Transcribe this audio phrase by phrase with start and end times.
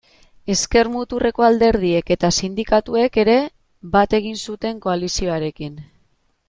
[0.51, 3.37] Ezker-muturreko alderdiek eta sindikatuek ere
[3.99, 5.81] bat egin zuten koalizioarekin.